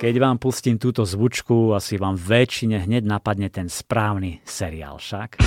Keď 0.00 0.16
vám 0.16 0.40
pustím 0.40 0.80
túto 0.80 1.04
zvučku, 1.04 1.76
asi 1.76 2.00
vám 2.00 2.16
väčšine 2.16 2.88
hneď 2.88 3.04
napadne 3.04 3.52
ten 3.52 3.68
správny 3.68 4.40
seriál 4.48 4.96
však. 4.96 5.44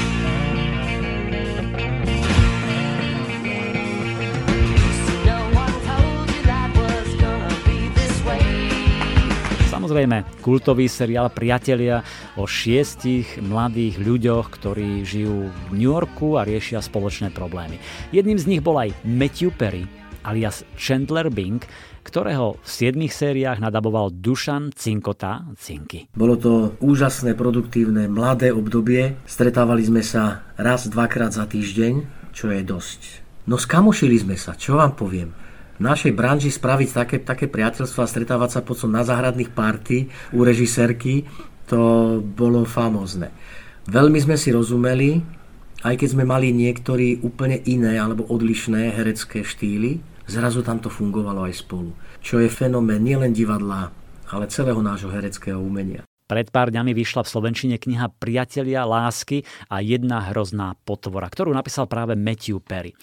Samozrejme, 9.74 10.22
kultový 10.46 10.86
seriál 10.86 11.34
Priatelia 11.34 12.06
o 12.38 12.46
šiestich 12.46 13.42
mladých 13.42 13.98
ľuďoch, 14.06 14.54
ktorí 14.54 15.02
žijú 15.02 15.50
v 15.50 15.74
New 15.74 15.90
Yorku 15.90 16.38
a 16.38 16.46
riešia 16.46 16.78
spoločné 16.78 17.34
problémy. 17.34 17.82
Jedným 18.14 18.38
z 18.38 18.46
nich 18.46 18.62
bol 18.62 18.78
aj 18.78 18.94
Matthew 19.02 19.50
Perry, 19.58 19.90
alias 20.24 20.66
Chandler 20.80 21.30
Bing, 21.30 21.62
ktorého 22.04 22.60
v 22.60 22.68
siedmých 22.68 23.14
sériách 23.14 23.60
nadaboval 23.60 24.12
Dušan 24.12 24.72
Cinkota 24.76 25.46
Cinky. 25.60 26.12
Bolo 26.16 26.36
to 26.36 26.52
úžasné, 26.84 27.36
produktívne, 27.38 28.10
mladé 28.10 28.56
obdobie. 28.56 29.20
Stretávali 29.28 29.84
sme 29.84 30.02
sa 30.02 30.48
raz, 30.56 30.90
dvakrát 30.90 31.32
za 31.36 31.48
týždeň, 31.48 31.94
čo 32.36 32.50
je 32.50 32.62
dosť. 32.66 33.02
No 33.46 33.60
skamošili 33.60 34.18
sme 34.20 34.36
sa, 34.40 34.56
čo 34.56 34.80
vám 34.80 34.96
poviem 34.96 35.44
v 35.74 35.82
našej 35.82 36.14
branži 36.14 36.54
spraviť 36.54 36.90
také, 36.94 37.18
také 37.26 37.46
priateľstva 37.50 38.06
stretávať 38.06 38.50
sa 38.56 38.62
potom 38.62 38.94
na 38.94 39.02
záhradných 39.02 39.52
party 39.52 40.06
u 40.38 40.46
režisérky, 40.46 41.26
to 41.66 42.22
bolo 42.22 42.62
famózne. 42.70 43.34
Veľmi 43.90 44.22
sme 44.22 44.38
si 44.38 44.54
rozumeli, 44.54 45.20
aj 45.84 46.00
keď 46.00 46.10
sme 46.14 46.24
mali 46.24 46.54
niektorí 46.54 47.26
úplne 47.26 47.60
iné 47.68 47.98
alebo 48.00 48.24
odlišné 48.30 48.96
herecké 48.96 49.44
štýly, 49.44 50.00
zrazu 50.28 50.64
tam 50.64 50.80
to 50.80 50.90
fungovalo 50.92 51.48
aj 51.48 51.54
spolu. 51.64 51.92
Čo 52.24 52.40
je 52.40 52.50
fenomén 52.52 53.04
nielen 53.04 53.36
divadla, 53.36 53.92
ale 54.32 54.50
celého 54.50 54.80
nášho 54.80 55.12
hereckého 55.12 55.60
umenia. 55.60 56.04
Pred 56.24 56.50
pár 56.50 56.72
dňami 56.72 56.96
vyšla 56.96 57.28
v 57.28 57.32
Slovenčine 57.36 57.76
kniha 57.78 58.08
Priatelia 58.16 58.88
lásky 58.88 59.44
a 59.68 59.84
jedna 59.84 60.32
hrozná 60.32 60.74
potvora, 60.88 61.28
ktorú 61.28 61.52
napísal 61.52 61.86
práve 61.86 62.16
Matthew 62.16 62.64
Perry. 62.64 62.96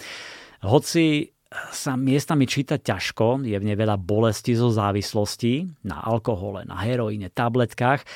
Hoci 0.64 1.28
sa 1.50 1.98
miestami 1.98 2.46
číta 2.46 2.78
ťažko, 2.78 3.42
je 3.42 3.58
v 3.58 3.66
nej 3.66 3.74
veľa 3.74 3.98
bolesti 3.98 4.54
zo 4.54 4.70
závislostí 4.70 5.82
na 5.82 5.98
alkohole, 5.98 6.62
na 6.62 6.78
heroíne, 6.78 7.26
tabletkách, 7.26 8.06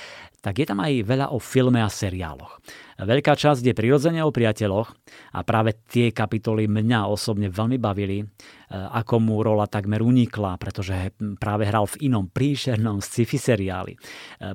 tak 0.44 0.60
je 0.60 0.68
tam 0.68 0.84
aj 0.84 1.08
veľa 1.08 1.32
o 1.32 1.40
filme 1.40 1.80
a 1.80 1.88
seriáloch. 1.88 2.60
Veľká 2.94 3.34
časť 3.34 3.66
je 3.66 3.74
prirodzene 3.74 4.22
o 4.22 4.30
priateľoch 4.30 4.94
a 5.34 5.42
práve 5.42 5.74
tie 5.90 6.14
kapitoly 6.14 6.70
mňa 6.70 7.10
osobne 7.10 7.50
veľmi 7.50 7.74
bavili, 7.74 8.22
e, 8.22 8.26
ako 8.70 9.18
mu 9.18 9.42
rola 9.42 9.66
takmer 9.66 9.98
unikla, 9.98 10.54
pretože 10.62 11.10
práve 11.42 11.66
hral 11.66 11.90
v 11.90 12.06
inom 12.06 12.30
príšernom 12.30 13.02
sci-fi 13.02 13.34
seriáli. 13.34 13.98
E, 13.98 13.98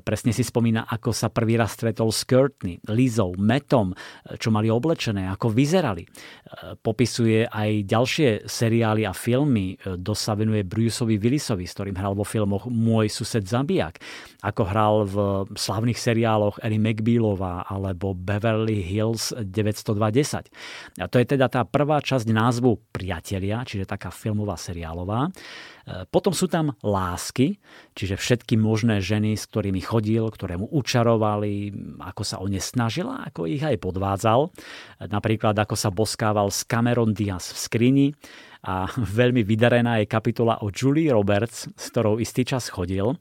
presne 0.00 0.32
si 0.32 0.40
spomína, 0.40 0.88
ako 0.88 1.12
sa 1.12 1.28
prvý 1.28 1.60
raz 1.60 1.76
stretol 1.76 2.08
s 2.08 2.24
Courtney, 2.24 2.80
Lizou, 2.88 3.36
Metom, 3.36 3.92
e, 3.92 4.40
čo 4.40 4.48
mali 4.48 4.72
oblečené, 4.72 5.28
ako 5.28 5.52
vyzerali. 5.52 6.08
Popisuje 6.80 7.44
aj 7.44 7.70
ďalšie 7.84 8.28
seriály 8.48 9.04
a 9.04 9.12
filmy, 9.12 9.76
dosť 9.84 10.22
sa 10.22 10.32
venuje 10.32 10.64
Bruceovi 10.64 11.20
Willisovi, 11.20 11.68
s 11.68 11.76
ktorým 11.76 11.96
hral 11.96 12.16
vo 12.16 12.24
filmoch 12.24 12.72
Môj 12.72 13.12
sused 13.12 13.44
zabijak, 13.44 14.00
ako 14.40 14.62
hral 14.64 14.94
v 15.04 15.16
slavných 15.80 15.96
seriáloch 15.96 16.60
Ellie 16.60 16.76
McBealová 16.76 17.64
alebo 17.64 18.12
Beverly 18.12 18.84
Hills 18.84 19.32
920. 19.32 20.52
A 21.00 21.08
to 21.08 21.16
je 21.16 21.24
teda 21.24 21.48
tá 21.48 21.64
prvá 21.64 22.04
časť 22.04 22.28
názvu 22.28 22.84
Priatelia, 22.92 23.64
čiže 23.64 23.88
taká 23.88 24.12
filmová 24.12 24.60
seriálová. 24.60 25.32
E, 25.32 26.04
potom 26.04 26.36
sú 26.36 26.52
tam 26.52 26.76
lásky, 26.84 27.56
čiže 27.96 28.20
všetky 28.20 28.60
možné 28.60 29.00
ženy, 29.00 29.40
s 29.40 29.48
ktorými 29.48 29.80
chodil, 29.80 30.28
ktoré 30.28 30.60
mu 30.60 30.68
učarovali, 30.68 31.72
ako 31.96 32.22
sa 32.28 32.44
o 32.44 32.44
ne 32.44 32.60
snažila, 32.60 33.24
ako 33.24 33.48
ich 33.48 33.64
aj 33.64 33.80
podvádzal. 33.80 34.52
Napríklad 35.08 35.56
ako 35.56 35.80
sa 35.80 35.88
boskával 35.88 36.52
s 36.52 36.60
Cameron 36.68 37.16
Diaz 37.16 37.56
v 37.56 37.58
skrini 37.58 38.06
a 38.68 38.84
veľmi 39.24 39.40
vydarená 39.48 40.04
je 40.04 40.12
kapitola 40.12 40.60
o 40.60 40.68
Julie 40.68 41.08
Roberts, 41.08 41.72
s 41.72 41.84
ktorou 41.88 42.20
istý 42.20 42.44
čas 42.44 42.68
chodil 42.68 43.16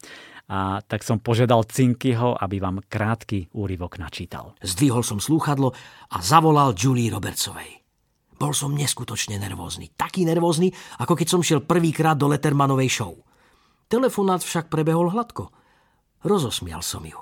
a 0.50 0.82
tak 0.82 1.06
som 1.06 1.22
požiadal 1.22 1.62
Cinkyho, 1.70 2.34
aby 2.34 2.58
vám 2.58 2.82
krátky 2.90 3.54
úryvok 3.54 4.02
načítal. 4.02 4.58
Zdvihol 4.66 5.06
som 5.06 5.22
slúchadlo 5.22 5.78
a 6.10 6.18
zavolal 6.26 6.74
Julie 6.74 7.14
Robertsovej. 7.14 7.86
Bol 8.40 8.58
som 8.58 8.74
neskutočne 8.74 9.38
nervózny. 9.38 9.94
Taký 9.94 10.26
nervózny, 10.26 10.74
ako 10.98 11.14
keď 11.14 11.28
som 11.28 11.46
šiel 11.46 11.62
prvýkrát 11.62 12.18
do 12.18 12.26
Lettermanovej 12.32 12.90
show. 12.90 13.14
Telefonát 13.86 14.42
však 14.42 14.74
prebehol 14.74 15.14
hladko. 15.14 15.54
Rozosmial 16.26 16.82
som 16.82 17.06
ju. 17.06 17.20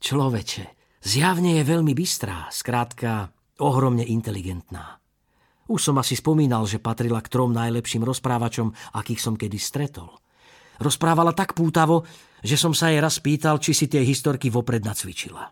Človeče, 0.00 0.64
zjavne 1.04 1.60
je 1.60 1.68
veľmi 1.68 1.92
bystrá, 1.92 2.48
skrátka 2.48 3.34
ohromne 3.60 4.08
inteligentná. 4.08 5.04
Už 5.64 5.80
som 5.90 5.96
asi 5.96 6.16
spomínal, 6.16 6.68
že 6.68 6.80
patrila 6.80 7.24
k 7.24 7.32
trom 7.32 7.52
najlepším 7.52 8.04
rozprávačom, 8.04 8.72
akých 9.00 9.20
som 9.20 9.34
kedy 9.34 9.56
stretol. 9.56 10.12
Rozprávala 10.76 11.32
tak 11.32 11.56
pútavo, 11.56 12.04
že 12.44 12.60
som 12.60 12.76
sa 12.76 12.92
jej 12.92 13.00
raz 13.00 13.24
pýtal, 13.24 13.56
či 13.56 13.72
si 13.72 13.88
tie 13.88 14.04
historky 14.04 14.52
vopred 14.52 14.84
nacvičila. 14.84 15.48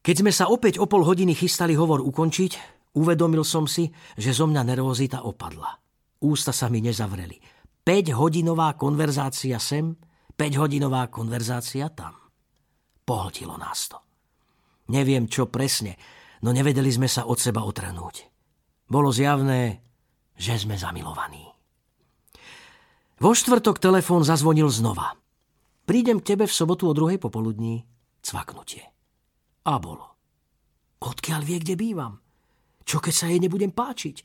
Keď 0.00 0.16
sme 0.22 0.30
sa 0.30 0.46
opäť 0.46 0.78
o 0.78 0.86
pol 0.86 1.02
hodiny 1.02 1.34
chystali 1.34 1.74
hovor 1.74 2.00
ukončiť, 2.00 2.52
uvedomil 2.94 3.42
som 3.42 3.66
si, 3.66 3.90
že 4.14 4.30
zo 4.30 4.46
mňa 4.46 4.62
nervozita 4.62 5.26
opadla. 5.26 5.74
Ústa 6.22 6.54
sa 6.54 6.70
mi 6.70 6.78
nezavreli. 6.78 7.36
5-hodinová 7.82 8.78
konverzácia 8.78 9.58
sem, 9.58 9.98
5-hodinová 10.38 11.10
konverzácia 11.10 11.90
tam. 11.90 12.14
Pohltilo 13.04 13.58
nás 13.58 13.90
to. 13.90 13.98
Neviem, 14.94 15.26
čo 15.26 15.50
presne, 15.50 15.98
no 16.46 16.54
nevedeli 16.54 16.88
sme 16.88 17.10
sa 17.10 17.26
od 17.26 17.36
seba 17.36 17.66
otrhnúť. 17.66 18.30
Bolo 18.86 19.10
zjavné, 19.10 19.82
že 20.38 20.56
sme 20.56 20.78
zamilovaní. 20.78 21.44
Vo 23.20 23.36
štvrtok 23.36 23.76
telefón 23.76 24.24
zazvonil 24.24 24.72
znova. 24.72 25.12
Prídem 25.90 26.22
k 26.22 26.38
tebe 26.38 26.46
v 26.46 26.54
sobotu 26.54 26.86
o 26.86 26.94
druhej 26.94 27.18
popoludní. 27.18 27.82
Cvaknutie. 28.22 28.86
A 29.66 29.74
bolo. 29.82 30.06
Odkiaľ 31.02 31.42
vie, 31.42 31.58
kde 31.58 31.74
bývam? 31.74 32.14
Čo 32.86 33.02
keď 33.02 33.10
sa 33.10 33.26
jej 33.26 33.42
nebudem 33.42 33.74
páčiť? 33.74 34.22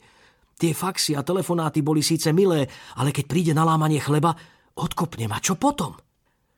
Tie 0.62 0.78
faxy 0.78 1.18
a 1.18 1.26
telefonáty 1.26 1.82
boli 1.82 2.06
síce 2.06 2.30
milé, 2.38 2.70
ale 3.02 3.10
keď 3.10 3.26
príde 3.26 3.54
na 3.58 3.66
lámanie 3.66 3.98
chleba, 3.98 4.38
odkopnem 4.78 5.34
a 5.34 5.42
čo 5.42 5.58
potom? 5.58 5.98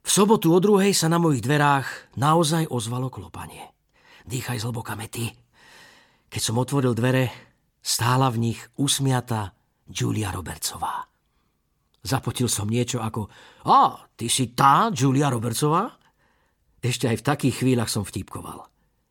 V 0.03 0.09
sobotu 0.11 0.51
o 0.51 0.59
druhej 0.59 0.91
sa 0.91 1.07
na 1.07 1.23
mojich 1.23 1.39
dverách 1.39 2.19
naozaj 2.19 2.67
ozvalo 2.67 3.07
klopanie. 3.07 3.63
Dýchaj 4.27 4.59
zhlboka, 4.59 4.99
Mety. 4.99 5.31
Keď 6.27 6.41
som 6.43 6.59
otvoril 6.59 6.91
dvere, 6.91 7.31
stála 7.79 8.27
v 8.27 8.51
nich 8.51 8.59
usmiatá 8.75 9.55
Julia 9.87 10.35
Robertsová. 10.35 11.07
Zapotil 12.07 12.47
som 12.47 12.71
niečo 12.71 13.03
ako 13.03 13.27
A, 13.67 14.07
ty 14.15 14.31
si 14.31 14.55
tá 14.55 14.87
Julia 14.95 15.27
Robertsová? 15.27 15.91
Ešte 16.79 17.11
aj 17.11 17.19
v 17.19 17.27
takých 17.27 17.55
chvíľach 17.59 17.91
som 17.91 18.07
vtipkoval. 18.07 18.63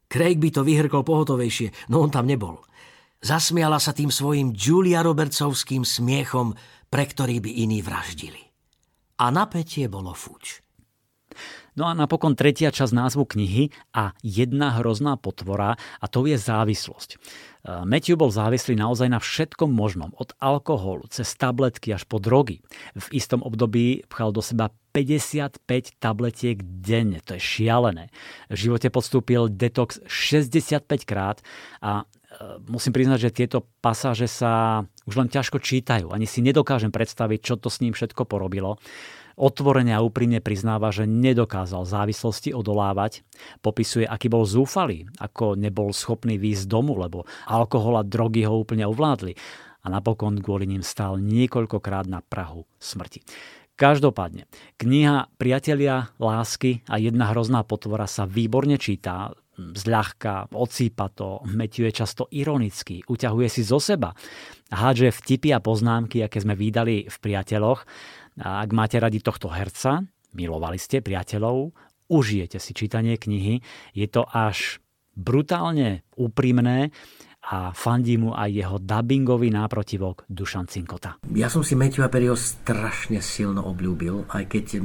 Craig 0.09 0.41
by 0.41 0.49
to 0.49 0.65
vyhrkol 0.65 1.05
pohotovejšie, 1.05 1.93
no 1.93 2.01
on 2.01 2.09
tam 2.09 2.25
nebol. 2.25 2.65
Zasmiala 3.21 3.77
sa 3.77 3.93
tým 3.93 4.09
svojim 4.09 4.57
Julia 4.57 5.05
Robertsovským 5.05 5.85
smiechom, 5.85 6.57
pre 6.89 7.05
ktorý 7.05 7.43
by 7.45 7.51
iní 7.69 7.85
vraždili. 7.85 8.41
A 9.21 9.29
napätie 9.29 9.93
bolo 9.93 10.17
fuč. 10.17 10.66
No 11.77 11.85
a 11.85 11.93
napokon 11.93 12.33
tretia 12.33 12.73
časť 12.73 12.97
názvu 12.97 13.29
knihy 13.29 13.69
a 13.93 14.17
jedna 14.25 14.81
hrozná 14.81 15.21
potvora 15.21 15.77
a 15.77 16.05
to 16.09 16.25
je 16.25 16.41
závislosť. 16.41 17.11
E, 17.13 17.17
Matthew 17.85 18.17
bol 18.17 18.33
závislý 18.33 18.81
naozaj 18.81 19.13
na 19.13 19.21
všetkom 19.21 19.69
možnom, 19.69 20.17
od 20.17 20.33
alkoholu 20.41 21.05
cez 21.13 21.29
tabletky 21.37 21.93
až 21.93 22.09
po 22.09 22.17
drogy. 22.17 22.65
V 22.97 23.07
istom 23.13 23.45
období 23.45 24.09
pchal 24.09 24.33
do 24.33 24.41
seba 24.41 24.73
55 24.97 26.01
tabletiek 26.01 26.57
denne, 26.65 27.21
to 27.21 27.37
je 27.37 27.43
šialené. 27.45 28.09
V 28.49 28.57
živote 28.57 28.89
podstúpil 28.89 29.53
detox 29.53 30.01
65 30.09 30.89
krát 31.05 31.45
a 31.85 32.01
e, 32.01 32.05
musím 32.73 32.97
priznať, 32.97 33.29
že 33.29 33.37
tieto 33.45 33.69
pasáže 33.85 34.25
sa 34.25 34.89
už 35.05 35.21
len 35.21 35.29
ťažko 35.29 35.61
čítajú. 35.61 36.17
Ani 36.17 36.25
si 36.25 36.41
nedokážem 36.41 36.89
predstaviť, 36.89 37.39
čo 37.45 37.55
to 37.61 37.69
s 37.69 37.85
ním 37.85 37.93
všetko 37.93 38.25
porobilo. 38.25 38.81
Otvorene 39.37 39.93
a 39.93 40.01
úprimne 40.01 40.41
priznáva, 40.41 40.89
že 40.89 41.05
nedokázal 41.05 41.85
závislosti 41.85 42.57
odolávať. 42.57 43.21
Popisuje, 43.61 44.09
aký 44.09 44.33
bol 44.33 44.49
zúfalý, 44.49 45.13
ako 45.21 45.61
nebol 45.61 45.93
schopný 45.93 46.41
výjsť 46.41 46.65
domu, 46.73 46.97
lebo 46.97 47.29
alkohol 47.45 48.01
a 48.01 48.09
drogy 48.09 48.49
ho 48.49 48.65
úplne 48.65 48.89
ovládli. 48.89 49.37
A 49.85 49.93
napokon 49.93 50.41
kvôli 50.41 50.65
ním 50.65 50.81
stál 50.81 51.21
niekoľkokrát 51.21 52.09
na 52.09 52.25
Prahu 52.25 52.65
smrti. 52.81 53.21
Každopádne, 53.77 54.49
kniha 54.81 55.29
Priatelia 55.37 56.09
lásky 56.17 56.81
a 56.89 56.97
jedna 56.97 57.29
hrozná 57.29 57.61
potvora 57.61 58.09
sa 58.09 58.25
výborne 58.25 58.81
čítá, 58.81 59.37
zľahka, 59.53 60.49
odsýpa 60.49 61.13
to, 61.13 61.45
Matthew 61.45 61.93
je 61.93 62.01
často 62.01 62.25
ironický, 62.33 63.05
uťahuje 63.05 63.49
si 63.53 63.61
zo 63.61 63.77
seba, 63.77 64.17
hádže 64.73 65.13
vtipy 65.13 65.53
a 65.53 65.61
poznámky, 65.61 66.25
aké 66.25 66.41
sme 66.41 66.57
vydali 66.57 67.05
v 67.05 67.17
Priateľoch. 67.21 67.85
A 68.41 68.65
ak 68.65 68.71
máte 68.73 68.97
radi 68.97 69.21
tohto 69.21 69.53
herca, 69.53 70.01
milovali 70.33 70.81
ste 70.81 71.05
priateľov, 71.05 71.77
užijete 72.09 72.57
si 72.57 72.73
čítanie 72.73 73.21
knihy, 73.21 73.61
je 73.93 74.07
to 74.09 74.25
až 74.25 74.81
brutálne 75.13 76.01
úprimné 76.17 76.97
a 77.47 77.71
fandí 77.71 78.19
mu 78.19 78.35
aj 78.35 78.51
jeho 78.51 78.77
dubbingový 78.83 79.55
náprotivok 79.55 80.27
Dušan 80.27 80.67
Cinkota. 80.67 81.23
Ja 81.31 81.47
som 81.47 81.63
si 81.63 81.79
Matthewa 81.79 82.11
Perryho 82.11 82.35
strašne 82.35 83.23
silno 83.23 83.63
obľúbil, 83.71 84.27
aj 84.35 84.51
keď 84.51 84.83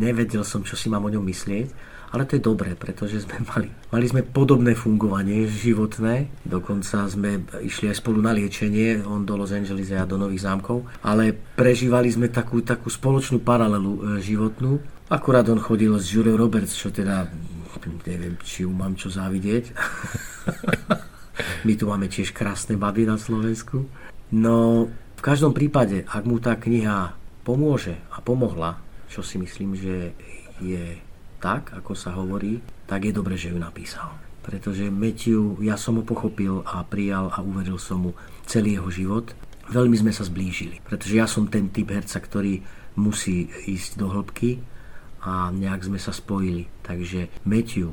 nevedel 0.00 0.40
som, 0.40 0.64
čo 0.64 0.72
si 0.72 0.88
mám 0.88 1.04
o 1.04 1.12
ňom 1.12 1.20
myslieť, 1.20 1.98
ale 2.08 2.24
to 2.24 2.40
je 2.40 2.42
dobré, 2.48 2.72
pretože 2.72 3.28
sme 3.28 3.44
mali, 3.44 3.68
mali 3.92 4.06
sme 4.08 4.24
podobné 4.24 4.72
fungovanie 4.72 5.44
životné, 5.44 6.32
dokonca 6.40 7.04
sme 7.04 7.44
išli 7.60 7.92
aj 7.92 8.00
spolu 8.00 8.24
na 8.24 8.32
liečenie, 8.32 9.04
on 9.04 9.28
do 9.28 9.36
Los 9.36 9.52
Angeles 9.52 9.92
a 9.92 10.00
ja 10.00 10.06
do 10.08 10.16
Nových 10.16 10.48
zámkov, 10.48 10.88
ale 11.04 11.36
prežívali 11.36 12.08
sme 12.08 12.32
takú, 12.32 12.64
takú 12.64 12.88
spoločnú 12.88 13.44
paralelu 13.44 13.92
e, 13.92 14.24
životnú. 14.24 14.80
Akurát 15.12 15.44
on 15.52 15.60
chodil 15.60 15.92
s 16.00 16.08
Julia 16.08 16.36
Roberts, 16.36 16.72
čo 16.72 16.88
teda 16.88 17.28
neviem, 18.08 18.40
či 18.40 18.64
ju 18.64 18.72
mám 18.72 18.96
čo 18.96 19.12
závidieť. 19.12 19.64
My 21.62 21.72
tu 21.78 21.86
máme 21.86 22.10
tiež 22.10 22.34
krásne 22.34 22.74
baby 22.74 23.06
na 23.06 23.14
Slovensku. 23.18 23.86
No, 24.34 24.88
v 25.18 25.22
každom 25.22 25.54
prípade, 25.54 26.02
ak 26.06 26.22
mu 26.26 26.42
tá 26.42 26.58
kniha 26.58 27.14
pomôže 27.46 27.96
a 28.12 28.20
pomohla, 28.20 28.78
čo 29.08 29.24
si 29.24 29.40
myslím, 29.40 29.78
že 29.78 30.12
je 30.60 30.98
tak, 31.38 31.72
ako 31.72 31.94
sa 31.94 32.12
hovorí, 32.18 32.60
tak 32.90 33.06
je 33.06 33.12
dobre, 33.14 33.38
že 33.38 33.54
ju 33.54 33.58
napísal. 33.58 34.10
Pretože 34.42 34.90
Matthew, 34.90 35.62
ja 35.62 35.78
som 35.78 36.00
ho 36.00 36.04
pochopil 36.04 36.64
a 36.66 36.82
prijal 36.82 37.30
a 37.30 37.38
uveril 37.44 37.78
som 37.78 38.10
mu 38.10 38.10
celý 38.44 38.80
jeho 38.80 38.90
život. 38.90 39.26
Veľmi 39.68 39.96
sme 40.00 40.12
sa 40.12 40.24
zblížili, 40.24 40.80
pretože 40.82 41.14
ja 41.14 41.28
som 41.28 41.46
ten 41.46 41.68
typ 41.68 41.92
herca, 41.92 42.16
ktorý 42.18 42.64
musí 42.96 43.52
ísť 43.68 44.00
do 44.00 44.08
hĺbky 44.08 44.58
a 45.22 45.52
nejak 45.52 45.86
sme 45.86 46.00
sa 46.00 46.10
spojili. 46.10 46.66
Takže 46.80 47.28
Matthew, 47.44 47.92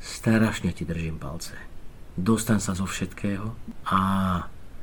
strašne 0.00 0.72
ti 0.72 0.88
držím 0.88 1.20
palce 1.20 1.69
dostan 2.20 2.60
sa 2.60 2.76
zo 2.76 2.84
všetkého 2.86 3.56
a 3.88 4.00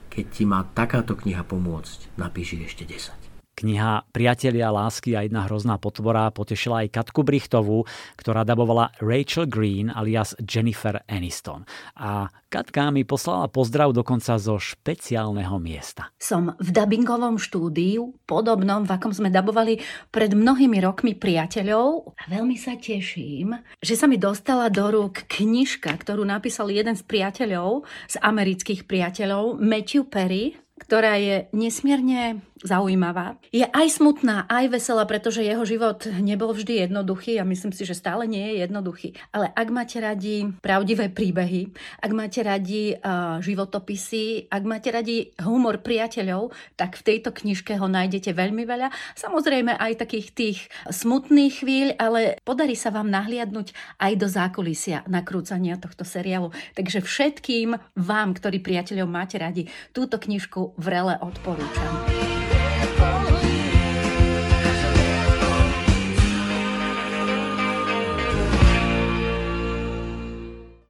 keď 0.09 0.25
ti 0.33 0.43
má 0.49 0.65
takáto 0.73 1.13
kniha 1.13 1.45
pomôcť, 1.45 2.17
napíši 2.17 2.65
ešte 2.65 2.83
10. 2.83 3.36
Kniha 3.57 4.05
Priatelia 4.13 4.69
lásky 4.69 5.17
a 5.17 5.25
jedna 5.25 5.49
hrozná 5.49 5.81
potvora 5.81 6.29
potešila 6.29 6.85
aj 6.85 6.93
Katku 6.93 7.25
Brichtovú, 7.25 7.89
ktorá 8.13 8.45
dabovala 8.45 8.93
Rachel 9.01 9.49
Green 9.49 9.89
alias 9.89 10.37
Jennifer 10.45 11.01
Aniston. 11.09 11.65
A 11.97 12.29
Katka 12.53 12.93
mi 12.93 13.01
poslala 13.01 13.49
pozdrav 13.49 13.97
dokonca 13.97 14.37
zo 14.37 14.61
špeciálneho 14.61 15.57
miesta. 15.57 16.13
Som 16.21 16.53
v 16.61 16.69
dubbingovom 16.69 17.41
štúdiu, 17.41 18.13
podobnom, 18.29 18.85
v 18.85 18.93
akom 18.93 19.09
sme 19.09 19.33
dabovali 19.33 19.81
pred 20.13 20.37
mnohými 20.37 20.77
rokmi 20.77 21.17
priateľov 21.17 22.13
a 22.13 22.23
veľmi 22.29 22.61
sa 22.61 22.77
teším, 22.77 23.57
že 23.81 23.97
sa 23.97 24.05
mi 24.05 24.21
dostala 24.21 24.69
do 24.69 24.85
rúk 24.85 25.25
knižka, 25.33 25.89
ktorú 25.97 26.21
napísal 26.21 26.69
jeden 26.69 26.93
z 26.93 27.01
priateľov, 27.01 27.89
z 28.05 28.21
amerických 28.21 28.85
priateľov, 28.85 29.57
Matthew 29.57 30.05
Perry, 30.05 30.55
ktorá 30.77 31.17
je 31.17 31.49
nesmierne 31.57 32.45
zaujímavá. 32.65 33.37
Je 33.53 33.65
aj 33.65 34.01
smutná, 34.01 34.49
aj 34.49 34.73
veselá, 34.73 35.05
pretože 35.05 35.45
jeho 35.45 35.61
život 35.61 36.05
nebol 36.21 36.53
vždy 36.53 36.89
jednoduchý 36.89 37.37
a 37.37 37.45
myslím 37.45 37.73
si, 37.73 37.85
že 37.85 37.97
stále 37.97 38.25
nie 38.25 38.41
je 38.53 38.65
jednoduchý. 38.65 39.13
Ale 39.29 39.53
ak 39.53 39.67
máte 39.69 39.97
radi 40.01 40.49
pravdivé 40.61 41.13
príbehy, 41.13 41.69
ak 42.01 42.11
máte 42.13 42.41
radi 42.41 42.97
uh, 42.97 43.37
životopisy, 43.41 44.49
ak 44.49 44.63
máte 44.65 44.89
radi 44.89 45.29
humor 45.45 45.81
priateľov, 45.81 46.53
tak 46.73 46.97
v 46.97 47.05
tejto 47.13 47.29
knižke 47.33 47.77
ho 47.77 47.85
nájdete 47.85 48.33
veľmi 48.33 48.65
veľa. 48.65 48.89
Samozrejme 49.13 49.77
aj 49.77 50.01
takých 50.01 50.27
tých 50.33 50.59
smutných 50.89 51.61
chvíľ, 51.61 51.87
ale 52.01 52.41
podarí 52.41 52.73
sa 52.73 52.89
vám 52.89 53.09
nahliadnúť 53.09 53.73
aj 54.01 54.13
do 54.17 54.27
zákulisia 54.29 55.05
nakrúcania 55.05 55.77
tohto 55.77 56.05
seriálu. 56.05 56.49
Takže 56.73 57.01
všetkým 57.01 57.77
vám, 57.97 58.33
ktorí 58.37 58.61
priateľov 58.61 59.09
máte 59.09 59.37
radi, 59.37 59.69
túto 59.93 60.17
knižku 60.17 60.77
vrele 60.77 61.17
odporúčam. 61.21 62.36